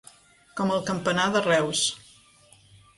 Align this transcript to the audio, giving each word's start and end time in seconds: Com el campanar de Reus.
Com 0.59 0.73
el 0.77 0.81
campanar 0.89 1.27
de 1.37 1.45
Reus. 1.51 1.87